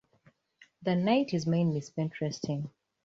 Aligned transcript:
The 0.81 0.95
night 0.95 1.31
is 1.31 1.45
mainly 1.45 1.79
spent 1.81 2.21
resting. 2.21 2.71